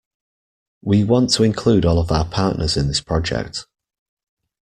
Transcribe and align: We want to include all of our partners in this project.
We 0.81 1.03
want 1.03 1.31
to 1.35 1.43
include 1.43 1.85
all 1.85 1.99
of 1.99 2.11
our 2.11 2.25
partners 2.25 2.75
in 2.75 2.87
this 2.87 3.01
project. 3.01 3.67